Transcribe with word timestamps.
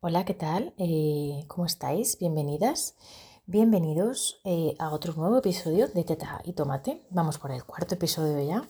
Hola, 0.00 0.26
¿qué 0.26 0.34
tal? 0.34 0.74
Eh, 0.76 1.46
¿Cómo 1.48 1.64
estáis? 1.64 2.18
Bienvenidas. 2.18 2.96
Bienvenidos 3.46 4.40
eh, 4.44 4.74
a 4.78 4.92
otro 4.92 5.14
nuevo 5.14 5.38
episodio 5.38 5.88
de 5.88 6.04
Teta 6.04 6.42
y 6.44 6.52
Tomate. 6.52 7.06
Vamos 7.08 7.38
por 7.38 7.50
el 7.50 7.64
cuarto 7.64 7.94
episodio 7.94 8.46
ya. 8.46 8.68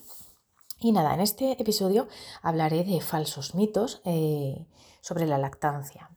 Y 0.78 0.92
nada, 0.92 1.12
en 1.14 1.20
este 1.20 1.60
episodio 1.60 2.06
hablaré 2.42 2.84
de 2.84 3.00
falsos 3.00 3.56
mitos 3.56 4.00
eh, 4.04 4.66
sobre 5.00 5.26
la 5.26 5.36
lactancia. 5.36 6.10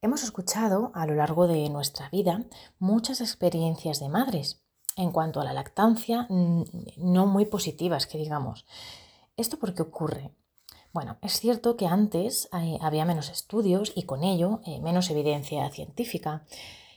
Hemos 0.00 0.24
escuchado 0.24 0.90
a 0.94 1.06
lo 1.06 1.14
largo 1.14 1.46
de 1.46 1.70
nuestra 1.70 2.10
vida 2.10 2.44
muchas 2.80 3.20
experiencias 3.20 4.00
de 4.00 4.08
madres 4.08 4.64
en 4.96 5.12
cuanto 5.12 5.40
a 5.40 5.44
la 5.44 5.52
lactancia 5.52 6.26
no 6.28 7.26
muy 7.26 7.46
positivas, 7.46 8.08
que 8.08 8.18
digamos. 8.18 8.66
¿Esto 9.36 9.60
por 9.60 9.74
qué 9.74 9.82
ocurre? 9.82 10.32
Bueno, 10.92 11.16
es 11.22 11.40
cierto 11.40 11.76
que 11.78 11.86
antes 11.86 12.50
eh, 12.52 12.78
había 12.82 13.06
menos 13.06 13.30
estudios 13.30 13.92
y 13.94 14.02
con 14.02 14.24
ello 14.24 14.60
eh, 14.66 14.78
menos 14.82 15.08
evidencia 15.08 15.68
científica 15.70 16.44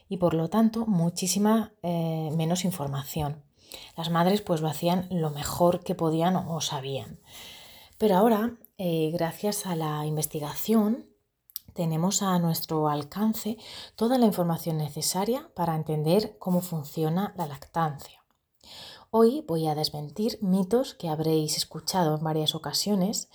y 0.09 0.17
por 0.17 0.33
lo 0.33 0.49
tanto 0.49 0.85
muchísima 0.85 1.73
eh, 1.81 2.29
menos 2.35 2.65
información. 2.65 3.43
Las 3.95 4.09
madres 4.09 4.41
pues 4.41 4.59
lo 4.59 4.67
hacían 4.67 5.07
lo 5.11 5.29
mejor 5.29 5.81
que 5.81 5.95
podían 5.95 6.35
o 6.35 6.59
sabían. 6.59 7.19
Pero 7.97 8.17
ahora, 8.17 8.57
gracias 8.77 9.65
a 9.65 9.75
la 9.75 10.05
investigación, 10.05 11.09
tenemos 11.73 12.21
a 12.21 12.37
nuestro 12.39 12.89
alcance 12.89 13.57
toda 13.95 14.17
la 14.17 14.25
información 14.25 14.77
necesaria 14.77 15.49
para 15.55 15.75
entender 15.75 16.37
cómo 16.37 16.61
funciona 16.61 17.33
la 17.37 17.47
lactancia. 17.47 18.23
Hoy 19.11 19.45
voy 19.47 19.67
a 19.67 19.75
desmentir 19.75 20.37
mitos 20.41 20.93
que 20.93 21.07
habréis 21.07 21.57
escuchado 21.57 22.17
en 22.17 22.23
varias 22.23 22.53
ocasiones 22.53 23.29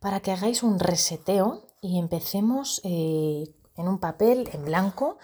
para 0.00 0.20
que 0.20 0.32
hagáis 0.32 0.62
un 0.62 0.78
reseteo 0.78 1.66
y 1.80 1.98
empecemos 1.98 2.80
eh, 2.84 3.54
en 3.76 3.88
un 3.88 3.98
papel 3.98 4.50
en 4.52 4.64
blanco 4.64 5.18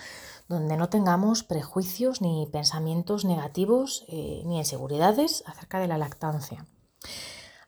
donde 0.48 0.76
no 0.76 0.88
tengamos 0.88 1.42
prejuicios 1.42 2.20
ni 2.20 2.46
pensamientos 2.52 3.24
negativos 3.24 4.04
eh, 4.08 4.42
ni 4.44 4.58
inseguridades 4.58 5.42
acerca 5.46 5.80
de 5.80 5.88
la 5.88 5.98
lactancia. 5.98 6.66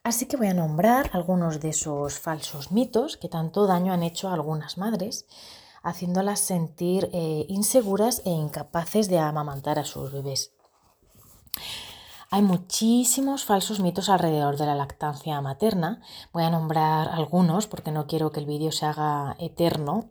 Así 0.05 0.27
que 0.27 0.37
voy 0.37 0.47
a 0.47 0.55
nombrar 0.55 1.11
algunos 1.13 1.61
de 1.61 1.71
esos 1.71 2.19
falsos 2.19 2.71
mitos 2.71 3.17
que 3.17 3.29
tanto 3.29 3.67
daño 3.67 3.93
han 3.93 4.03
hecho 4.03 4.29
a 4.29 4.35
algunas 4.35 4.79
madres, 4.79 5.27
haciéndolas 5.83 6.41
sentir 6.41 7.11
eh, 7.13 7.47
inseguras 7.49 8.23
e 8.25 8.31
incapaces 8.31 9.09
de 9.09 9.19
amamantar 9.19 9.79
a 9.79 9.85
sus 9.85 10.13
bebés. 10.13 10.53
Hay 12.31 12.43
muchísimos 12.43 13.45
falsos 13.45 13.81
mitos 13.81 14.11
alrededor 14.11 14.59
de 14.59 14.67
la 14.67 14.75
lactancia 14.75 15.41
materna. 15.41 16.03
Voy 16.33 16.45
a 16.45 16.51
nombrar 16.51 17.09
algunos 17.09 17.67
porque 17.67 17.91
no 17.91 18.07
quiero 18.07 18.33
que 18.33 18.41
el 18.41 18.47
vídeo 18.47 18.71
se 18.71 18.85
haga 18.85 19.35
eterno. 19.39 20.11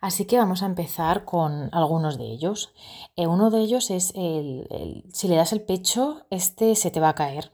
Así 0.00 0.24
que 0.24 0.36
vamos 0.36 0.62
a 0.62 0.66
empezar 0.66 1.24
con 1.24 1.68
algunos 1.72 2.18
de 2.18 2.24
ellos. 2.24 2.74
Eh, 3.14 3.28
uno 3.28 3.50
de 3.50 3.60
ellos 3.60 3.90
es 3.90 4.12
el, 4.16 5.04
si 5.12 5.28
le 5.28 5.36
das 5.36 5.52
el 5.52 5.62
pecho, 5.62 6.26
este 6.28 6.74
se 6.74 6.90
te 6.90 6.98
va 6.98 7.10
a 7.10 7.14
caer. 7.14 7.52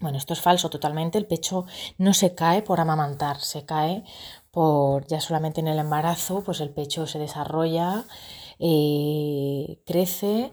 Bueno, 0.00 0.16
esto 0.16 0.32
es 0.32 0.40
falso 0.40 0.70
totalmente. 0.70 1.18
El 1.18 1.26
pecho 1.26 1.66
no 1.98 2.14
se 2.14 2.34
cae 2.34 2.62
por 2.62 2.80
amamantar, 2.80 3.40
se 3.40 3.66
cae 3.66 4.04
por 4.50 5.06
ya 5.06 5.20
solamente 5.20 5.60
en 5.60 5.68
el 5.68 5.78
embarazo, 5.78 6.42
pues 6.42 6.60
el 6.60 6.70
pecho 6.70 7.06
se 7.06 7.18
desarrolla, 7.18 8.06
eh, 8.58 9.82
crece 9.86 10.50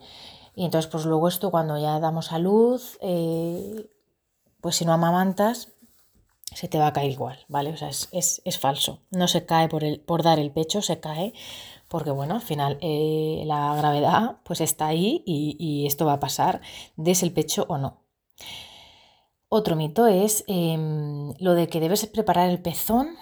y 0.60 0.66
entonces, 0.66 0.92
pues 0.92 1.06
luego 1.06 1.30
esto 1.30 1.52
cuando 1.52 1.78
ya 1.78 2.02
damos 2.02 2.34
a 2.34 2.38
luz, 2.38 2.98
eh, 3.00 3.90
pues 4.60 4.76
si 4.76 4.84
no 4.84 4.92
amamantas, 4.92 5.72
se 6.54 6.68
te 6.68 6.78
va 6.78 6.88
a 6.88 6.92
caer 6.92 7.12
igual, 7.12 7.46
¿vale? 7.48 7.72
O 7.72 7.78
sea, 7.78 7.88
es, 7.88 8.60
falso. 8.60 9.00
No 9.10 9.30
se 9.30 9.46
cae 9.46 9.70
por, 9.70 9.86
el, 9.86 10.02
por 10.02 10.22
dar 10.22 10.38
el 10.38 10.52
pecho, 10.52 10.82
se 10.82 11.00
cae 11.00 11.34
porque, 11.88 12.12
bueno, 12.12 12.36
al 12.36 12.42
final 12.42 12.78
eh, 12.82 13.44
la 13.46 13.74
gravedad 13.74 14.42
pues 14.44 14.60
está 14.60 14.88
ahí 14.88 15.24
y, 15.26 15.86
esto 15.88 16.06
va 16.06 16.14
a 16.14 16.20
pasar, 16.20 16.60
des 16.98 17.24
el 17.24 17.32
pecho 17.32 17.66
o 17.70 17.78
no. 17.78 18.04
Otro 19.48 19.78
mito 19.78 20.08
es 20.08 20.44
em, 20.48 21.34
lo 21.40 21.54
de 21.54 21.70
que 21.70 21.80
debes 21.80 22.06
preparar 22.08 22.50
el 22.50 22.62
pezón 22.62 23.16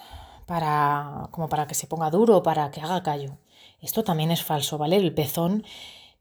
para, 0.48 1.30
como 1.30 1.50
para 1.50 1.68
que 1.68 1.75
se 1.75 1.86
ponga 1.86 2.09
duro 2.09 2.42
para 2.42 2.72
que 2.72 2.81
haga 2.81 3.04
callo. 3.04 3.38
Esto 3.80 4.04
también 4.04 4.31
es 4.31 4.42
falso, 4.44 4.80
¿vale? 4.80 4.96
El 4.96 5.14
pezón 5.14 5.64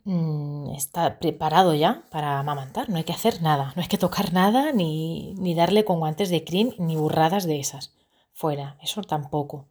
Mm, 0.07 0.71
está 0.77 1.19
preparado 1.19 1.75
ya 1.75 2.05
para 2.13 2.39
amamantar, 2.39 2.89
no 2.89 2.97
hay 2.97 3.03
que 3.03 3.13
hacer 3.13 3.43
nada, 3.43 3.73
no 3.75 3.83
hay 3.83 3.89
que 3.89 3.99
tocar 3.99 4.33
nada 4.33 4.71
ni, 4.71 5.35
darle 5.57 5.85
con 5.85 5.99
guantes 5.99 6.31
de 6.31 6.45
crin 6.45 6.77
ni 6.79 6.95
burradas 6.95 7.45
de 7.45 7.59
esas. 7.59 7.93
Fuera, 8.33 8.79
eso 8.83 9.03
tampoco. 9.03 9.67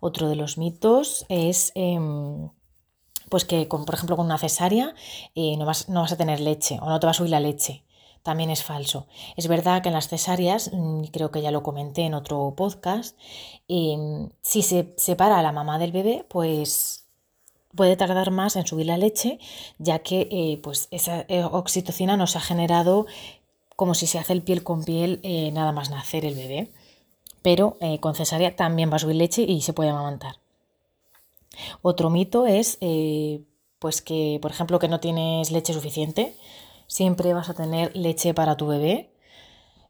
Otro 0.00 0.30
de 0.30 0.36
los 0.36 0.56
mitos 0.56 1.26
es 1.28 1.70
em, 1.74 2.48
pues 3.28 3.44
que, 3.44 3.66
por 3.66 3.94
ejemplo, 3.94 4.16
con 4.16 4.26
una 4.26 4.38
cesárea 4.38 4.94
eh, 5.34 5.56
no, 5.58 5.66
vas, 5.66 5.88
no, 5.90 6.00
vas, 6.00 6.12
a 6.12 6.16
tener 6.16 6.40
leche 6.40 6.78
o 6.80 6.88
no 6.88 6.98
te 6.98 7.06
va 7.06 7.10
a 7.10 7.14
subir 7.14 7.30
la 7.30 7.40
leche. 7.40 7.84
También 8.22 8.50
es 8.50 8.62
falso. 8.62 9.06
Es 9.36 9.48
verdad 9.48 9.82
que 9.82 9.88
en 9.88 9.94
las 9.94 10.08
cesáreas, 10.08 10.70
mm, 10.72 11.04
creo 11.12 11.30
que 11.30 11.42
ya 11.42 11.50
lo 11.50 11.62
comenté 11.62 12.02
en 12.02 12.14
otro 12.14 12.54
podcast, 12.56 13.18
em, 13.68 14.30
si 14.40 14.62
se 14.62 14.94
separa 14.96 15.38
a 15.38 15.42
la 15.42 15.52
mamá 15.52 15.78
del 15.78 15.92
bebé, 15.92 16.24
pues 16.28 17.01
puede 17.74 17.96
tardar 17.96 18.30
más 18.30 18.56
en 18.56 18.66
subir 18.66 18.86
la 18.86 18.98
leche, 18.98 19.38
ya 19.78 20.00
que 20.00 20.28
eh, 20.30 20.60
pues 20.62 20.88
esa 20.90 21.24
eh, 21.28 21.44
oxitocina 21.44 22.16
nos 22.16 22.36
ha 22.36 22.40
generado 22.40 23.06
como 23.76 23.94
si 23.94 24.06
se 24.06 24.18
hace 24.18 24.32
el 24.32 24.42
piel 24.42 24.62
con 24.62 24.84
piel 24.84 25.20
eh, 25.22 25.50
nada 25.52 25.72
más 25.72 25.90
nacer 25.90 26.24
el 26.24 26.34
bebé. 26.34 26.70
Pero 27.42 27.76
con 27.98 28.14
cesárea 28.14 28.54
también 28.54 28.88
va 28.92 28.96
a 28.96 28.98
subir 29.00 29.16
leche 29.16 29.42
y 29.42 29.62
se 29.62 29.72
puede 29.72 29.90
amamantar. 29.90 30.36
Otro 31.82 32.08
mito 32.08 32.46
es 32.46 32.78
pues 33.80 34.00
que, 34.00 34.38
por 34.40 34.52
ejemplo, 34.52 34.78
que 34.78 34.86
no 34.86 35.00
tienes 35.00 35.50
leche 35.50 35.72
suficiente. 35.72 36.36
Siempre 36.86 37.34
vas 37.34 37.48
a 37.48 37.54
tener 37.54 37.96
leche 37.96 38.32
para 38.32 38.56
tu 38.56 38.68
bebé. 38.68 39.10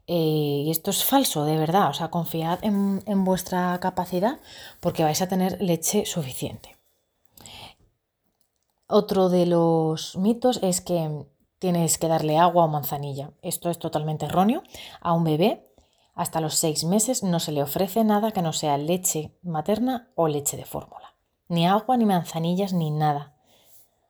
y 0.07 0.67
esto 0.71 0.89
es 0.89 1.03
falso, 1.03 1.45
de 1.45 1.57
verdad. 1.57 1.89
O 1.91 1.93
sea, 1.93 2.09
confiad 2.09 2.57
en 2.63 3.23
vuestra 3.23 3.79
capacidad 3.79 4.39
porque 4.79 5.03
vais 5.03 5.21
a 5.21 5.27
tener 5.27 5.61
leche 5.61 6.07
suficiente. 6.07 6.72
Otro 8.95 9.29
de 9.29 9.47
los 9.47 10.15
mitos 10.17 10.59
es 10.61 10.79
que 10.79 11.25
tienes 11.57 11.97
que 11.97 12.07
darle 12.07 12.37
agua 12.37 12.65
o 12.65 12.67
manzanilla. 12.67 13.31
Esto 13.41 13.71
es 13.71 13.79
totalmente 13.79 14.25
erróneo. 14.27 14.61
A 15.01 15.13
un 15.13 15.23
bebé 15.23 15.67
hasta 16.13 16.39
los 16.39 16.53
seis 16.53 16.83
meses 16.83 17.23
no 17.23 17.39
se 17.39 17.53
le 17.53 17.63
ofrece 17.63 18.03
nada 18.03 18.29
que 18.29 18.43
no 18.43 18.53
sea 18.53 18.77
leche 18.77 19.31
materna 19.41 20.11
o 20.13 20.27
leche 20.27 20.57
de 20.57 20.65
fórmula. 20.65 21.15
Ni 21.47 21.65
agua, 21.65 21.97
ni 21.97 22.05
manzanillas, 22.05 22.71
ni 22.71 22.91
nada. 22.91 23.35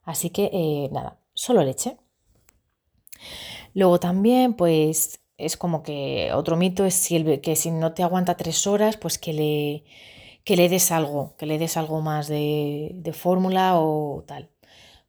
Así 0.03 0.31
que 0.31 0.49
eh, 0.51 0.89
nada, 0.91 1.17
solo 1.33 1.63
leche. 1.63 1.97
Luego 3.73 4.01
también, 4.01 4.53
pues 4.53 5.21
es 5.38 5.55
como 5.55 5.81
que 5.81 6.33
otro 6.33 6.57
mito 6.57 6.83
es 6.83 7.07
que 7.41 7.55
si 7.55 7.71
no 7.71 7.94
te 7.94 8.03
aguanta 8.03 8.35
tres 8.35 8.67
horas, 8.67 8.97
pues 8.97 9.17
que 9.17 9.31
le, 9.31 9.85
que 10.44 10.57
le 10.57 10.67
des 10.67 10.91
algo, 10.91 11.35
que 11.38 11.45
le 11.45 11.57
des 11.57 11.77
algo 11.77 12.01
más 12.01 12.27
de 12.27 13.13
fórmula 13.13 13.79
o 13.79 14.25
tal. 14.27 14.53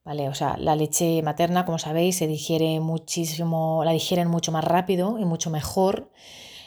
¿Vale? 0.04 0.28
O 0.28 0.34
sea, 0.34 0.56
la 0.58 0.76
leche 0.76 1.22
materna, 1.22 1.64
como 1.64 1.78
sabéis, 1.78 2.16
se 2.16 2.26
digiere 2.26 2.80
muchísimo, 2.80 3.82
la 3.84 3.92
digieren 3.92 4.28
mucho 4.28 4.52
más 4.52 4.64
rápido 4.64 5.18
y 5.18 5.24
mucho 5.24 5.50
mejor. 5.50 6.10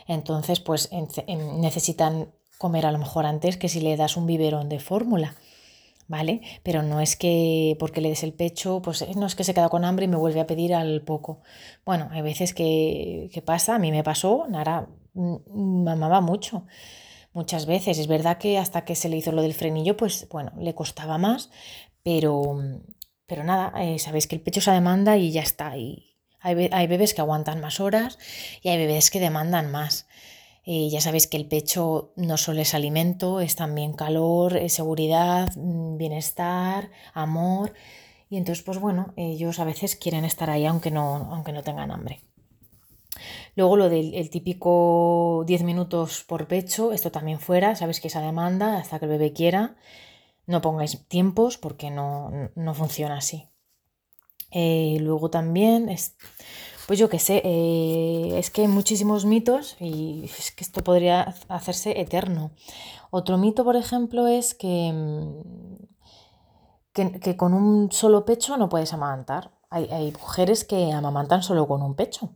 Entonces, 0.07 0.59
pues 0.59 0.89
necesitan 1.27 2.31
comer 2.57 2.85
a 2.85 2.91
lo 2.91 2.97
mejor 2.97 3.25
antes 3.25 3.57
que 3.57 3.69
si 3.69 3.81
le 3.81 3.97
das 3.97 4.17
un 4.17 4.25
biberón 4.25 4.69
de 4.69 4.79
fórmula. 4.79 5.35
¿Vale? 6.09 6.39
Pero 6.63 6.83
no 6.83 7.01
es 7.01 7.17
que 7.17 7.75
porque 7.81 7.99
le 7.99 8.07
des 8.07 8.23
el 8.23 8.31
pecho, 8.31 8.81
pues 8.81 9.05
no 9.17 9.25
es 9.25 9.35
que 9.35 9.43
se 9.43 9.53
queda 9.53 9.67
con 9.67 9.83
hambre 9.83 10.05
y 10.05 10.07
me 10.07 10.15
vuelve 10.15 10.39
a 10.39 10.47
pedir 10.47 10.73
al 10.73 11.01
poco. 11.01 11.41
Bueno, 11.85 12.07
hay 12.13 12.21
veces 12.21 12.53
que 12.53 13.43
pasa, 13.45 13.75
a 13.75 13.79
mí 13.79 13.91
me 13.91 14.05
pasó, 14.05 14.45
Nara 14.47 14.87
mamaba 15.13 16.21
mucho, 16.21 16.63
muchas 17.33 17.65
veces. 17.65 17.99
Es 17.99 18.07
verdad 18.07 18.37
que 18.37 18.57
hasta 18.57 18.85
que 18.85 18.95
se 18.95 19.09
le 19.09 19.17
hizo 19.17 19.33
lo 19.33 19.41
del 19.41 19.53
frenillo, 19.53 19.97
pues 19.97 20.29
bueno, 20.29 20.53
le 20.57 20.73
costaba 20.73 21.17
más, 21.17 21.49
pero, 22.03 22.57
pero 23.27 23.43
nada, 23.43 23.73
eh, 23.83 23.99
sabéis 23.99 24.27
que 24.27 24.35
el 24.35 24.41
pecho 24.41 24.61
se 24.61 24.71
demanda 24.71 25.17
y 25.17 25.31
ya 25.31 25.41
está. 25.41 25.77
Y 25.77 26.15
hay, 26.39 26.69
hay, 26.71 26.87
bebés 26.87 27.13
que 27.13 27.21
aguantan 27.21 27.61
más 27.61 27.79
horas 27.79 28.17
y 28.61 28.69
hay 28.69 28.77
bebés 28.77 29.11
que 29.11 29.19
demandan 29.19 29.71
más. 29.71 30.07
Y 30.63 30.89
ya 30.89 30.99
sabéis 31.01 31.27
que 31.27 31.37
el 31.37 31.47
pecho 31.47 32.11
no 32.15 32.37
solo 32.37 32.61
es 32.61 32.73
alimento, 32.73 33.39
es 33.39 33.55
también 33.55 33.93
calor, 33.93 34.57
es 34.57 34.73
seguridad, 34.73 35.49
mm, 35.55 35.97
bienestar, 35.97 36.89
amor. 37.13 37.73
Y 38.29 38.37
entonces, 38.37 38.63
pues 38.63 38.79
bueno, 38.79 39.13
ellos 39.15 39.59
a 39.59 39.65
veces 39.65 39.95
quieren 39.95 40.25
estar 40.25 40.49
ahí 40.49 40.65
aunque 40.65 40.91
no, 40.91 41.29
aunque 41.31 41.53
no 41.53 41.63
tengan 41.63 41.91
hambre. 41.91 42.21
Luego 43.55 43.77
lo 43.77 43.89
del 43.89 44.29
típico 44.29 45.43
10 45.47 45.63
minutos 45.63 46.23
por 46.23 46.47
pecho, 46.47 46.91
esto 46.93 47.11
también 47.11 47.39
fuera, 47.39 47.75
sabéis 47.75 47.99
que 47.99 48.07
esa 48.07 48.21
demanda 48.21 48.77
hasta 48.77 48.99
que 48.99 49.05
el 49.05 49.11
bebé 49.11 49.33
quiera. 49.33 49.75
No 50.47 50.61
pongáis 50.61 51.05
tiempos 51.07 51.57
porque 51.57 51.91
no, 51.91 52.49
funciona 52.73 53.17
así. 53.17 53.49
Eh, 54.51 54.97
luego 55.01 55.29
también 55.29 55.89
es 55.89 56.15
Pues 56.87 56.97
yo 56.99 57.09
qué 57.09 57.19
sé, 57.19 57.41
eh, 57.43 58.39
es 58.39 58.49
que 58.49 58.61
hay 58.61 58.69
muchísimos 58.69 59.25
mitos 59.25 59.75
y 59.81 60.23
es 60.23 60.51
que 60.51 60.63
esto 60.63 60.83
podría 60.83 61.35
hacerse 61.49 61.99
eterno. 61.99 62.51
Otro 63.11 63.37
mito, 63.37 63.65
por 63.65 63.75
ejemplo, 63.75 64.25
es 64.27 64.55
que, 64.55 64.91
mm, 64.93 65.83
que, 67.19 67.35
con 67.37 67.53
un 67.53 67.91
solo 67.91 68.25
pecho 68.25 68.57
no 68.57 68.69
puedes 68.69 68.93
amamantar. 68.93 69.51
Hay, 69.69 69.85
hay 69.91 70.11
mujeres 70.13 70.63
que 70.63 70.93
amamantan 70.93 71.43
solo 71.43 71.67
con 71.67 71.81
un 71.81 71.95
pecho, 71.95 72.31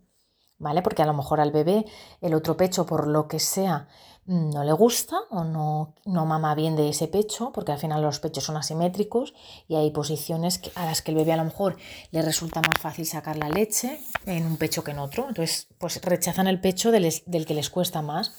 ¿vale? 0.59 0.81
Porque 0.81 1.01
a 1.01 1.05
lo 1.05 1.13
mejor 1.13 1.39
al 1.39 1.51
bebé 1.51 1.85
el 2.19 2.33
otro 2.33 2.57
pecho, 2.57 2.85
por 2.85 3.07
lo 3.07 3.27
que 3.29 3.39
sea, 3.39 3.87
no 4.31 4.63
le 4.63 4.71
gusta 4.71 5.17
o 5.29 5.43
no, 5.43 5.93
no 6.05 6.25
mama 6.25 6.55
bien 6.55 6.77
de 6.77 6.87
ese 6.87 7.09
pecho, 7.09 7.51
porque 7.51 7.73
al 7.73 7.79
final 7.79 8.01
los 8.01 8.19
pechos 8.19 8.45
son 8.45 8.55
asimétricos 8.55 9.33
y 9.67 9.75
hay 9.75 9.91
posiciones 9.91 10.61
a 10.75 10.85
las 10.85 11.01
que 11.01 11.11
el 11.11 11.17
bebé 11.17 11.33
a 11.33 11.37
lo 11.37 11.43
mejor 11.43 11.75
le 12.11 12.21
resulta 12.21 12.61
más 12.61 12.79
fácil 12.79 13.05
sacar 13.05 13.35
la 13.35 13.49
leche 13.49 13.99
en 14.25 14.45
un 14.45 14.55
pecho 14.55 14.85
que 14.85 14.91
en 14.91 14.99
otro. 14.99 15.27
Entonces, 15.27 15.67
pues 15.77 16.01
rechazan 16.01 16.47
el 16.47 16.61
pecho 16.61 16.91
del, 16.91 17.11
que 17.45 17.53
les 17.53 17.69
cuesta 17.69 18.01
más. 18.01 18.33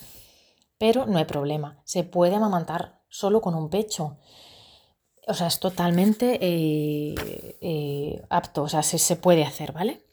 Pero 0.78 1.04
no 1.04 1.18
hay 1.18 1.26
problema, 1.26 1.82
se 1.84 2.04
puede 2.04 2.36
amamantar 2.36 3.02
solo 3.10 3.42
con 3.42 3.54
un 3.54 3.68
pecho. 3.68 4.16
O 5.28 5.34
sea, 5.34 5.48
es 5.48 5.60
totalmente 5.60 6.38
eh, 6.40 7.14
eh, 7.60 8.22
apto, 8.30 8.62
o 8.62 8.68
sea, 8.68 8.82
se, 8.82 8.98
se 8.98 9.16
puede 9.16 9.44
hacer, 9.44 9.72
¿vale? 9.72 10.06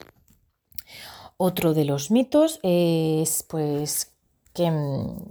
Otro 1.38 1.72
de 1.72 1.86
los 1.86 2.10
mitos 2.10 2.60
es 2.62 3.44
pues 3.48 4.19
Mm, 4.68 5.30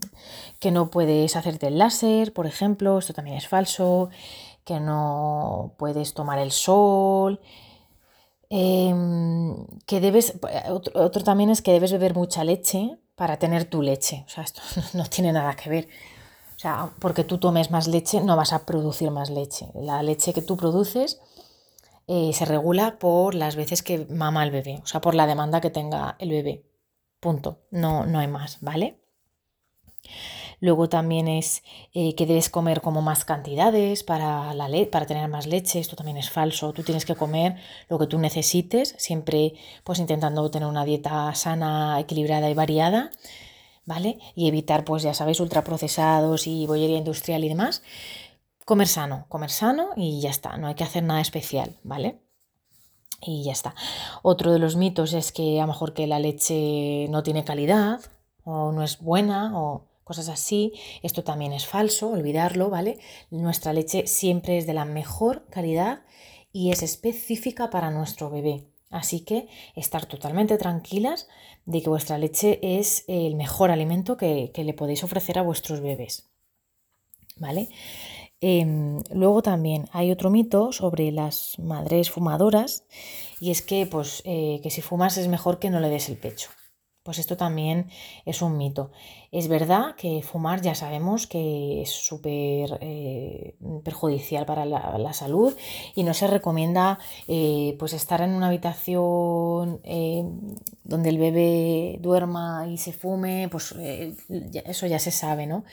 que, 0.59 0.71
no 0.71 0.89
puedes 0.89 1.35
hacerte 1.35 1.67
el 1.67 1.77
láser, 1.77 2.33
por 2.33 2.47
ejemplo, 2.47 2.97
esto 2.97 3.13
también 3.13 3.37
es 3.37 3.47
falso, 3.47 4.09
que 4.63 4.79
no 4.79 5.73
puedes 5.77 6.13
tomar 6.13 6.39
el 6.39 6.51
sol, 6.51 7.39
em, 8.49 9.65
que 9.85 9.99
debes, 9.99 10.33
otro, 10.93 11.23
también 11.23 11.49
es 11.49 11.61
que 11.61 11.71
debes 11.71 11.91
beber 11.91 12.15
mucha 12.15 12.43
leche 12.43 12.97
para 13.15 13.37
tener 13.37 13.65
tu 13.65 13.81
leche, 13.81 14.23
o 14.25 14.29
sea, 14.29 14.43
esto 14.43 14.61
no 14.93 15.05
tiene 15.05 15.31
nada 15.33 15.55
que 15.55 15.69
ver. 15.69 15.87
O 16.55 16.59
sea, 16.61 16.91
porque 16.99 17.23
tú 17.23 17.37
tomes 17.37 17.71
más 17.71 17.87
leche, 17.87 18.19
no 18.21 18.35
vas 18.35 18.51
a 18.51 18.65
producir 18.65 19.11
más 19.11 19.29
leche. 19.29 19.67
La 19.75 20.03
leche 20.03 20.33
que 20.33 20.41
tú 20.41 20.57
produces 20.57 21.21
eh, 22.07 22.33
se 22.33 22.43
regula 22.45 22.99
por 22.99 23.33
las 23.33 23.55
veces 23.55 23.81
que 23.81 24.05
mama 24.09 24.43
el 24.43 24.51
bebé, 24.51 24.81
o 24.83 24.85
sea, 24.87 24.99
por 24.99 25.15
la 25.15 25.25
demanda 25.27 25.61
que 25.61 25.69
tenga 25.69 26.15
el 26.19 26.31
bebé. 26.31 26.65
Punto. 27.19 27.59
No, 27.71 28.05
no 28.05 28.19
hay 28.19 28.27
más, 28.27 28.57
¿vale? 28.61 28.98
Luego 30.61 30.89
también 30.89 31.27
es 31.27 31.63
eh, 31.93 32.15
que 32.15 32.25
debes 32.25 32.49
comer 32.49 32.81
como 32.81 33.01
más 33.01 33.23
cantidades 33.23 34.03
para, 34.03 34.53
la 34.53 34.69
para 34.91 35.05
tener 35.05 35.27
más 35.29 35.47
leche. 35.47 35.79
Esto 35.79 35.95
también 35.95 36.17
es 36.17 36.29
falso. 36.29 36.73
Tú 36.73 36.83
tienes 36.83 37.05
que 37.05 37.15
comer 37.15 37.55
lo 37.87 37.97
que 37.97 38.07
tú 38.07 38.19
necesites, 38.19 38.95
siempre 38.97 39.53
pues 39.83 39.99
intentando 39.99 40.49
tener 40.51 40.67
una 40.67 40.85
dieta 40.85 41.33
sana, 41.33 41.99
equilibrada 41.99 42.49
y 42.49 42.53
variada, 42.53 43.11
¿vale? 43.85 44.19
Y 44.35 44.47
evitar, 44.47 44.83
pues 44.83 45.03
ya 45.03 45.13
sabéis, 45.13 45.39
ultraprocesados 45.39 46.47
y 46.47 46.67
bollería 46.67 46.97
industrial 46.97 47.43
y 47.43 47.49
demás. 47.49 47.81
Comer 48.65 48.87
sano, 48.87 49.25
comer 49.29 49.49
sano 49.49 49.89
y 49.95 50.19
ya 50.21 50.29
está. 50.29 50.57
No 50.57 50.67
hay 50.67 50.75
que 50.75 50.83
hacer 50.83 51.03
nada 51.03 51.21
especial, 51.21 51.77
¿vale? 51.83 52.19
Y 53.21 53.43
ya 53.43 53.51
está. 53.51 53.75
Otro 54.21 54.51
de 54.51 54.59
los 54.59 54.75
mitos 54.75 55.13
es 55.13 55.31
que 55.31 55.59
a 55.59 55.63
lo 55.63 55.67
mejor 55.69 55.93
que 55.93 56.07
la 56.07 56.19
leche 56.19 57.07
no 57.09 57.23
tiene 57.23 57.43
calidad 57.43 57.99
o 58.43 58.71
no 58.71 58.83
es 58.83 58.99
buena 58.99 59.59
o 59.59 59.88
cosas 60.09 60.27
así. 60.27 60.73
Esto 61.03 61.23
también 61.23 61.53
es 61.53 61.67
falso, 61.67 62.09
olvidarlo, 62.09 62.71
¿vale? 62.71 62.97
Nuestra 63.29 63.73
leche 63.73 64.07
siempre 64.07 64.57
es 64.57 64.65
de 64.65 64.73
la 64.73 64.83
mejor 64.83 65.45
calidad 65.51 66.01
y 66.51 66.71
es 66.71 66.81
específica 66.81 67.69
para 67.69 67.91
nuestro 67.91 68.31
bebé. 68.31 68.65
Así 68.89 69.19
que 69.19 69.47
estar 69.75 70.07
totalmente 70.07 70.57
tranquilas 70.57 71.27
de 71.67 71.83
que 71.83 71.89
vuestra 71.89 72.17
leche 72.17 72.59
es 72.63 73.05
el 73.07 73.35
mejor 73.35 73.69
alimento 73.69 74.17
que, 74.17 74.51
le 74.55 74.73
podéis 74.73 75.03
ofrecer 75.03 75.37
a 75.37 75.43
vuestros 75.43 75.79
bebés. 75.79 76.27
¿Vale? 77.37 77.69
Em, 78.41 79.03
luego 79.13 79.43
también 79.43 79.89
hay 79.91 80.09
otro 80.09 80.31
mito 80.31 80.71
sobre 80.71 81.11
las 81.11 81.59
madres 81.59 82.09
fumadoras 82.09 82.83
y 83.39 83.51
es 83.51 83.61
que, 83.61 83.85
pues, 83.85 84.23
eh, 84.25 84.59
que 84.63 84.71
si 84.71 84.81
fumas 84.81 85.17
es 85.17 85.27
mejor 85.27 85.59
que 85.59 85.69
no 85.69 85.79
le 85.79 85.89
des 85.89 86.09
el 86.09 86.17
pecho. 86.17 86.49
Pues 87.09 87.17
esto 87.17 87.37
también 87.37 87.89
es 88.23 88.43
un 88.43 88.55
mito. 88.55 88.91
Es 89.31 89.47
verdad 89.47 89.95
que 89.95 90.21
fumar 90.21 90.61
ya 90.61 90.75
sabemos 90.75 91.25
que 91.25 91.81
es 91.81 91.89
súper 91.89 92.77
eh, 92.81 93.55
perjudicial 93.83 94.45
para 94.45 94.63
la, 94.63 95.13
salud 95.13 95.57
y 95.95 96.03
no 96.03 96.13
se 96.13 96.27
recomienda 96.27 96.99
eh, 97.27 97.75
pues 97.79 97.93
estar 97.93 98.21
en 98.21 98.35
una 98.35 98.45
habitación 98.45 99.81
eh, 99.85 100.23
donde 100.83 101.09
el 101.09 101.17
bebé 101.17 101.97
duerma 101.99 102.67
y 102.67 102.77
se 102.77 102.93
fume, 102.93 103.47
pues 103.49 103.73
eso 104.65 104.85
ya 104.85 104.99
se 104.99 105.09
sabe, 105.09 105.47
¿no? 105.47 105.63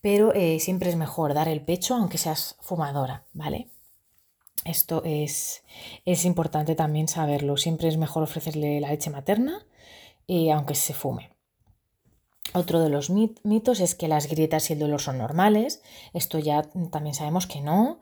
Pero 0.00 0.32
siempre 0.58 0.88
es 0.88 0.96
mejor 0.96 1.34
dar 1.34 1.48
el 1.48 1.60
pecho 1.60 1.94
aunque 1.94 2.16
seas 2.16 2.56
fumadora, 2.62 3.26
¿vale? 3.34 3.68
Esto 4.64 5.02
es, 5.04 5.62
es 6.06 6.24
importante 6.24 6.74
también 6.74 7.06
saberlo. 7.06 7.58
Siempre 7.58 7.88
es 7.88 7.98
mejor 7.98 8.22
ofrecerle 8.22 8.80
la 8.80 8.88
leche 8.88 9.10
materna 9.10 9.66
aunque 10.52 10.74
se 10.74 10.94
fume. 10.94 11.30
Otro 12.54 12.80
de 12.80 12.88
los 12.88 13.10
mitos 13.10 13.80
es 13.80 13.94
que 13.94 14.08
las 14.08 14.28
grietas 14.28 14.70
y 14.70 14.72
el 14.72 14.78
dolor 14.80 15.00
son 15.00 15.18
normales. 15.18 15.82
Esto 16.12 16.38
ya 16.38 16.62
también 16.90 17.14
sabemos 17.14 17.46
que 17.46 17.60
no, 17.60 18.00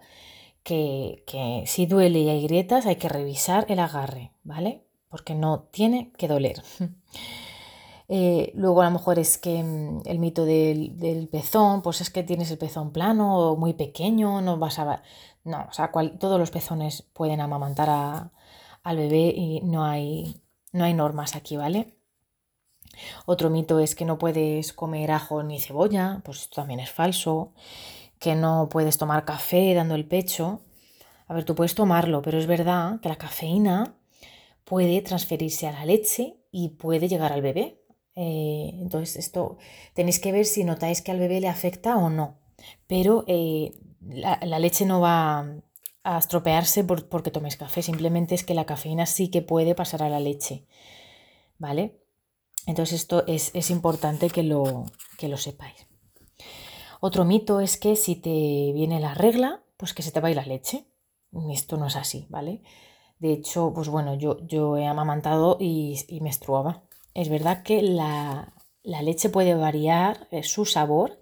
que, 0.63 1.65
si 1.67 1.87
duele 1.87 2.21
y 2.21 2.29
hay 2.29 2.43
grietas 2.43 2.87
hay 2.87 2.97
que 2.97 3.09
revisar 3.09 3.67
el 3.69 3.79
agarre, 3.79 4.33
¿vale? 4.45 4.87
Porque 5.09 5.35
no 5.35 5.69
tiene 5.71 6.13
que 6.17 6.29
doler. 6.29 6.63
Eh, 8.11 8.53
luego 8.55 8.81
a 8.81 8.87
lo 8.87 8.93
mejor 8.93 9.19
es 9.19 9.37
que 9.37 9.63
mm, 9.63 10.01
el 10.07 10.19
mito 10.19 10.47
del, 10.47 11.29
pezón, 11.31 11.83
pues 11.83 12.01
es 12.01 12.09
que 12.09 12.23
tienes 12.23 12.51
el 12.51 12.57
pezón 12.57 12.91
plano 12.91 13.37
o 13.39 13.57
muy 13.59 13.75
pequeño, 13.75 14.41
no 14.41 14.57
vas 14.57 14.79
a... 14.79 15.03
No, 15.45 15.67
o 15.69 15.73
sea, 15.75 15.93
todos 16.19 16.41
los 16.41 16.51
pezones 16.51 17.03
pueden 17.03 17.43
amamantar 17.43 18.31
al 18.83 18.97
bebé 18.97 19.35
y 19.37 19.61
no 19.61 19.85
hay, 19.85 20.41
no 20.73 20.85
hay 20.85 20.95
normas 20.95 21.37
aquí, 21.37 21.59
¿vale? 21.59 21.98
Otro 23.27 23.51
mito 23.51 23.79
es 23.81 23.95
que 23.95 24.05
no 24.05 24.19
puedes 24.19 24.73
comer 24.73 25.11
ajo 25.11 25.43
ni 25.43 25.61
cebolla, 25.61 26.21
pues 26.25 26.43
esto 26.43 26.57
también 26.57 26.81
es 26.81 26.91
falso. 26.91 27.53
Que 28.19 28.35
no 28.35 28.69
puedes 28.71 28.99
tomar 28.99 29.25
café 29.25 29.75
dando 29.75 29.95
el 29.95 30.05
pecho. 30.07 30.61
A 31.29 31.35
ver, 31.35 31.45
tú 31.45 31.55
puedes 31.55 31.75
tomarlo, 31.75 32.23
pero 32.23 32.39
es 32.39 32.47
verdad 32.47 33.01
que 33.01 33.09
la 33.09 33.17
cafeína 33.17 33.95
puede 34.65 35.01
transferirse 35.03 35.67
a 35.67 35.73
la 35.73 35.85
leche 35.87 36.37
y 36.51 36.71
puede 36.71 37.09
llegar 37.09 37.33
al 37.33 37.43
bebé. 37.43 37.81
Eh, 38.17 38.71
entonces, 38.81 39.17
esto 39.17 39.59
tenéis 39.95 40.19
que 40.21 40.33
ver 40.33 40.45
si 40.45 40.65
notáis 40.65 41.03
que 41.03 41.13
al 41.13 41.21
bebé 41.21 41.41
le 41.41 41.49
afecta 41.49 41.97
o 41.97 42.11
no. 42.11 42.39
Pero 42.87 43.25
eh, 43.29 43.73
la, 44.01 44.59
leche 44.59 44.85
no 44.87 45.01
va 45.01 45.47
a 46.05 46.19
estropearse 46.19 46.85
porque 46.85 47.31
tomes 47.31 47.57
café, 47.57 47.83
simplemente 47.83 48.35
es 48.35 48.45
que 48.45 48.55
la 48.55 48.67
cafeína 48.67 49.07
sí 49.07 49.31
que 49.31 49.43
puede 49.43 49.75
pasar 49.75 50.03
a 50.03 50.09
la 50.09 50.21
leche. 50.21 50.67
¿Vale? 51.59 51.99
Entonces 52.69 53.01
esto 53.01 53.25
es, 53.27 53.71
importante 53.71 54.29
que 54.29 54.43
lo, 54.43 54.85
que 55.17 55.29
lo 55.29 55.39
sepáis. 55.39 55.87
Otro 57.01 57.25
mito 57.25 57.61
es 57.61 57.79
que 57.79 57.97
si 57.97 58.15
te 58.15 58.73
viene 58.75 59.01
la 59.01 59.15
regla, 59.15 59.63
pues 59.79 59.95
que 59.95 60.03
se 60.03 60.13
te 60.13 60.21
va 60.21 60.29
a 60.29 60.33
ir 60.33 60.37
la 60.37 60.45
leche. 60.45 60.85
Esto 61.51 61.79
no 61.79 61.87
es 61.87 61.97
así, 61.97 62.27
¿vale? 62.29 62.61
De 63.21 63.33
hecho, 63.33 63.73
pues 63.75 63.89
bueno, 63.89 64.17
yo, 64.17 64.47
yo 64.47 64.77
he 64.77 64.87
amamantado 64.87 65.57
y, 65.59 65.99
y 66.09 66.21
menstruaba. 66.21 66.83
Es 67.15 67.31
verdad 67.31 67.63
que 67.63 67.81
la, 67.81 68.53
leche 68.85 69.31
puede 69.31 69.55
variar 69.55 70.29
eh, 70.31 70.43
su 70.43 70.67
sabor 70.67 71.19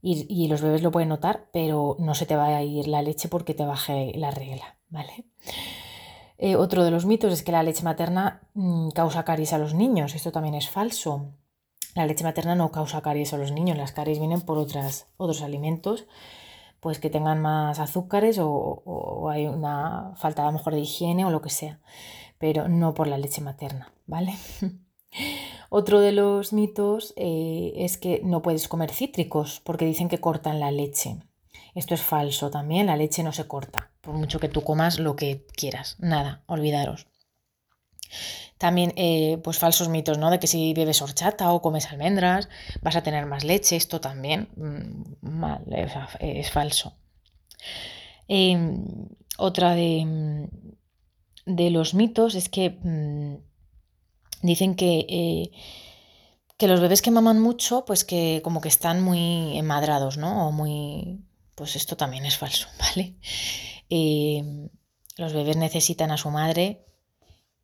y, 0.00 0.24
y, 0.30 0.48
los 0.48 0.62
bebés 0.62 0.82
lo 0.82 0.90
pueden 0.90 1.10
notar, 1.10 1.50
pero 1.52 1.96
no 1.98 2.14
se 2.14 2.24
te 2.24 2.34
va 2.34 2.46
a 2.46 2.62
ir 2.62 2.88
la 2.88 3.02
leche 3.02 3.28
porque 3.28 3.52
te 3.52 3.66
baje 3.66 4.12
la 4.16 4.30
regla, 4.30 4.78
¿vale? 4.88 5.26
Eh, 6.38 6.56
otro 6.56 6.84
de 6.84 6.90
los 6.90 7.06
mitos 7.06 7.32
es 7.32 7.42
que 7.42 7.52
la 7.52 7.62
leche 7.62 7.82
materna 7.82 8.42
mm, 8.54 8.90
causa 8.90 9.24
caries 9.24 9.52
a 9.52 9.58
los 9.58 9.74
niños. 9.74 10.14
Esto 10.14 10.32
también 10.32 10.54
es 10.54 10.68
falso. 10.68 11.32
La 11.94 12.06
leche 12.06 12.24
materna 12.24 12.54
no 12.54 12.70
causa 12.70 13.00
caries 13.00 13.32
a 13.32 13.38
los 13.38 13.52
niños. 13.52 13.78
Las 13.78 13.92
caries 13.92 14.18
vienen 14.18 14.42
por 14.42 14.58
otras, 14.58 15.06
otros 15.16 15.42
alimentos, 15.42 16.06
pues 16.80 16.98
que 16.98 17.10
tengan 17.10 17.40
más 17.40 17.78
azúcares 17.78 18.38
o, 18.38 19.28
hay 19.30 19.46
una 19.46 20.12
falta 20.16 20.42
a 20.42 20.46
lo 20.46 20.52
mejor 20.52 20.74
de 20.74 20.80
higiene 20.80 21.24
o 21.24 21.30
lo 21.30 21.40
que 21.40 21.50
sea, 21.50 21.80
pero 22.38 22.68
no 22.68 22.94
por 22.94 23.06
la 23.06 23.18
leche 23.18 23.40
materna, 23.40 23.92
¿vale? 24.06 24.34
Otro 25.70 26.00
de 26.00 26.12
los 26.12 26.52
mitos 26.52 27.14
eh, 27.16 27.72
es 27.76 27.96
que 27.96 28.20
no 28.22 28.42
puedes 28.42 28.68
comer 28.68 28.92
cítricos 28.92 29.60
porque 29.64 29.86
dicen 29.86 30.08
que 30.08 30.20
cortan 30.20 30.60
la 30.60 30.70
leche. 30.70 31.16
Esto 31.76 31.94
es 31.94 32.00
falso 32.00 32.50
también, 32.50 32.86
la 32.86 32.96
leche 32.96 33.22
no 33.22 33.32
se 33.32 33.46
corta, 33.46 33.90
por 34.00 34.14
mucho 34.14 34.40
que 34.40 34.48
tú 34.48 34.62
comas 34.62 34.98
lo 34.98 35.14
que 35.14 35.46
quieras, 35.54 35.96
nada, 35.98 36.42
olvidaros. 36.46 37.06
También, 38.56 38.94
eh, 38.96 39.38
pues 39.44 39.58
falsos 39.58 39.90
mitos, 39.90 40.16
¿no? 40.16 40.30
De 40.30 40.38
que 40.40 40.46
si 40.46 40.72
bebes 40.72 41.02
horchata 41.02 41.52
o 41.52 41.60
comes 41.60 41.92
almendras 41.92 42.48
vas 42.80 42.96
a 42.96 43.02
tener 43.02 43.26
más 43.26 43.44
leche, 43.44 43.76
esto 43.76 44.00
también 44.00 44.48
mm, 44.56 45.28
mal, 45.28 45.64
es 46.20 46.50
falso. 46.50 46.96
Em, 48.26 49.08
otra 49.36 49.74
de, 49.74 50.48
de, 51.44 51.70
los 51.70 51.92
mitos 51.92 52.34
es 52.36 52.48
que 52.48 52.70
mm, 52.70 53.34
dicen 54.40 54.76
que, 54.76 55.04
eh, 55.10 55.50
que 56.56 56.68
los 56.68 56.80
bebés 56.80 57.02
que 57.02 57.10
maman 57.10 57.38
mucho, 57.38 57.84
pues 57.84 58.04
que 58.06 58.40
como 58.42 58.62
que 58.62 58.68
están 58.68 59.02
muy 59.02 59.58
enmadrados, 59.58 60.16
¿no? 60.16 60.48
O 60.48 60.52
muy... 60.52 61.25
Pues 61.56 61.74
esto 61.74 61.96
también 61.96 62.24
es 62.24 62.36
falso, 62.36 62.68
¿vale? 62.78 63.16
Eh, 63.90 64.68
los 65.16 65.32
bebés 65.32 65.56
necesitan 65.56 66.12
a 66.12 66.18
su 66.18 66.30
madre 66.30 66.86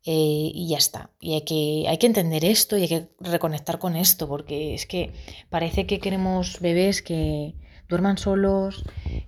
eh, 0.05 0.51
y 0.53 0.67
ya 0.67 0.77
está. 0.77 1.11
Y 1.21 1.35
hay 1.35 1.41
que, 1.41 1.85
hay 1.87 1.97
que 1.97 2.07
entender 2.07 2.43
esto 2.43 2.77
y 2.77 2.81
hay 2.81 2.89
que 2.89 3.09
reconectar 3.19 3.79
con 3.79 3.95
esto, 3.95 4.27
porque 4.27 4.73
es 4.73 4.85
que 4.85 5.13
parece 5.49 5.85
que 5.85 5.99
queremos 5.99 6.59
bebés 6.59 7.01
que 7.01 7.55
duerman 7.87 8.17
solos, 8.17 8.83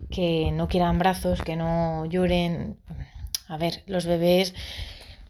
que 0.10 0.52
no 0.52 0.68
quieran 0.68 1.00
brazos, 1.00 1.42
que 1.42 1.56
no 1.56 2.06
lloren. 2.06 2.78
A 3.48 3.58
ver, 3.58 3.84
los 3.86 4.06
bebés 4.06 4.54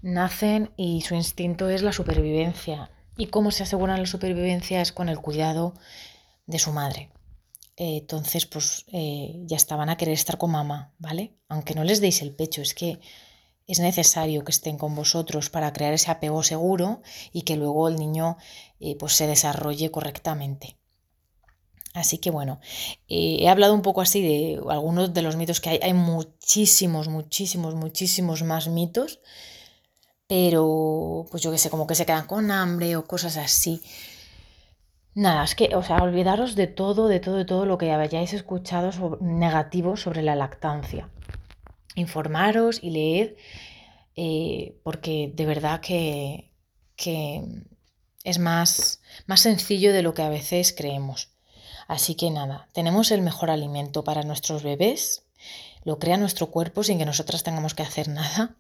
nacen 0.02 0.72
y 0.78 1.02
su 1.02 1.16
instinto 1.16 1.70
es 1.70 1.84
la 1.84 1.92
supervivencia. 1.92 2.90
¿Y 3.18 3.28
cómo 3.28 3.52
se 3.52 3.64
aseguran 3.64 4.00
la 4.00 4.08
supervivencia? 4.08 4.82
Es 4.82 4.92
con 4.92 5.10
el 5.10 5.20
cuidado 5.20 5.74
de 6.48 6.60
su 6.60 6.72
madre. 6.72 7.10
Eh, 7.78 7.98
entonces, 7.98 8.46
pues 8.46 8.86
eh, 8.92 9.42
ya 9.46 9.58
estaban 9.58 9.90
a 9.90 9.98
querer 9.98 10.14
estar 10.14 10.38
con 10.38 10.52
mamá, 10.52 10.94
¿vale? 10.98 11.36
Aunque 11.50 11.76
no 11.76 11.84
les 11.84 12.02
deis 12.02 12.22
el 12.22 12.36
pecho, 12.36 12.62
es 12.62 12.74
que 12.74 13.00
es 13.68 13.80
necesario 13.80 14.44
que 14.44 14.52
estén 14.52 14.78
con 14.78 14.96
vosotros 14.96 15.50
para 15.50 15.74
crear 15.74 15.94
ese 15.94 16.12
apego 16.12 16.44
seguro 16.44 17.02
y 17.34 17.42
que 17.42 17.58
luego 17.58 17.88
el 17.88 17.98
niño 17.98 18.38
eh, 18.80 18.96
pues 18.98 19.14
se 19.14 19.28
desarrolle 19.28 19.92
correctamente. 19.92 20.78
Así 21.94 22.18
que 22.18 22.30
bueno, 22.30 22.60
he 23.08 23.48
hablado 23.48 23.74
un 23.74 23.82
poco 23.82 24.02
así 24.02 24.22
de 24.22 24.60
algunos 24.70 25.14
de 25.14 25.22
los 25.22 25.38
mitos 25.38 25.62
que 25.62 25.70
hay. 25.70 25.80
Hay 25.82 25.94
muchísimos, 25.94 27.08
muchísimos, 27.08 27.74
muchísimos 27.74 28.44
más 28.44 28.68
mitos 28.68 29.22
pero 30.28 31.26
pues 31.30 31.44
yo 31.44 31.52
que 31.52 31.58
sé, 31.58 31.70
como 31.70 31.88
que 31.88 31.96
se 31.96 32.06
quedan 32.06 32.28
con 32.28 32.52
hambre 32.52 32.96
o 32.96 33.06
cosas 33.06 33.38
así. 33.38 33.82
Nada, 35.16 35.46
es 35.46 35.56
que, 35.56 35.74
o 35.76 35.82
sea, 35.82 36.04
olvidaros 36.04 36.56
de 36.56 36.68
todo, 36.68 37.08
de 37.08 37.22
todo, 37.22 37.38
de 37.38 37.46
todo 37.46 37.66
lo 37.66 37.78
que 37.78 37.90
hayáis 37.90 38.34
escuchado 38.34 39.18
negativo 39.22 39.96
sobre 39.96 40.22
la 40.22 40.36
lactancia. 40.36 41.10
Informaros 41.96 42.84
y 42.84 42.90
leed, 42.90 43.36
eh, 44.18 44.78
porque 44.84 45.32
de 45.34 45.46
verdad 45.46 45.80
que, 45.80 46.52
es 48.26 48.40
más, 48.40 49.02
más 49.26 49.40
sencillo 49.40 49.94
de 49.94 50.02
lo 50.02 50.14
que 50.14 50.22
a 50.22 50.30
veces 50.30 50.74
creemos. 50.74 51.30
Así 51.88 52.16
que 52.16 52.30
nada, 52.30 52.68
tenemos 52.74 53.10
el 53.12 53.22
mejor 53.22 53.50
alimento 53.50 54.04
para 54.04 54.24
nuestros 54.24 54.64
bebés, 54.64 55.24
lo 55.86 55.98
crea 55.98 56.18
nuestro 56.18 56.48
cuerpo 56.48 56.84
sin 56.84 56.98
que 56.98 57.06
nosotras 57.06 57.44
tengamos 57.44 57.74
que 57.74 57.84
hacer 57.84 58.08
nada 58.10 58.58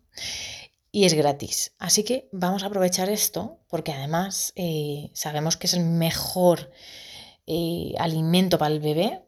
y 0.96 1.04
es 1.04 1.14
gratis. 1.14 1.74
Así 1.78 2.06
que 2.06 2.30
vamos 2.32 2.64
a 2.64 2.68
aprovechar 2.68 3.10
esto 3.10 3.60
porque 3.68 3.92
además 3.92 4.54
eh, 4.56 5.12
sabemos 5.14 5.58
que 5.58 5.68
es 5.68 5.74
el 5.74 5.84
mejor 5.84 6.72
eh, 7.48 7.94
alimento 8.00 8.58
para 8.58 8.74
el 8.74 8.80
bebé. 8.80 9.22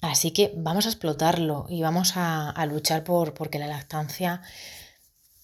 Así 0.00 0.30
que 0.30 0.50
vamos 0.56 0.86
a 0.86 0.88
explotarlo 0.88 1.66
y 1.68 1.82
vamos 1.82 2.14
a, 2.16 2.54
luchar 2.64 3.04
por 3.04 3.34
porque 3.34 3.58
la 3.58 3.66
lactancia 3.66 4.40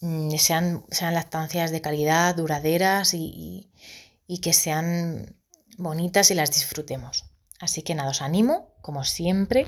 mm, 0.00 0.30
sean, 0.38 0.87
sean 0.90 1.12
lactancias 1.12 1.73
de 1.73 1.82
calidad, 1.82 2.35
duraderas 2.35 3.12
y, 3.12 3.70
que 4.40 4.54
sean 4.54 5.37
bonitas 5.76 6.30
y 6.30 6.37
las 6.37 6.52
disfrutemos. 6.52 7.26
Así 7.61 7.82
que 7.82 7.94
nada, 7.94 8.12
os 8.12 8.23
animo, 8.23 8.73
como 8.80 9.04
siempre, 9.04 9.66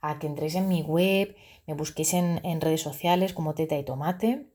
a 0.00 0.20
que 0.20 0.28
entréis 0.28 0.54
en 0.54 0.68
mi 0.68 0.82
web, 0.82 1.34
me 1.66 1.74
busquéis 1.74 2.14
en, 2.14 2.40
en 2.44 2.60
redes 2.60 2.82
sociales 2.82 3.32
como 3.32 3.54
Teta 3.54 3.76
y 3.76 3.84
Tomate 3.84 4.51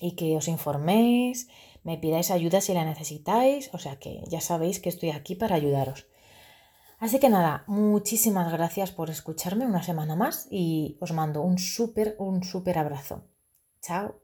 y 0.00 0.16
que 0.16 0.36
os 0.36 0.48
informéis, 0.48 1.48
me 1.82 1.98
pidáis 1.98 2.30
ayuda 2.30 2.60
si 2.60 2.74
la 2.74 2.84
necesitáis, 2.84 3.70
o 3.72 3.78
sea 3.78 3.98
que 3.98 4.22
ya 4.28 4.40
sabéis 4.40 4.80
que 4.80 4.88
estoy 4.88 5.10
aquí 5.10 5.34
para 5.34 5.56
ayudaros. 5.56 6.06
Así 6.98 7.18
que 7.18 7.28
nada, 7.28 7.64
muchísimas 7.66 8.50
gracias 8.50 8.90
por 8.92 9.10
escucharme 9.10 9.66
una 9.66 9.82
semana 9.82 10.16
más 10.16 10.48
y 10.50 10.96
os 11.00 11.12
mando 11.12 11.42
un 11.42 11.58
súper, 11.58 12.16
un 12.18 12.42
súper 12.44 12.78
abrazo. 12.78 13.26
Chao. 13.82 14.23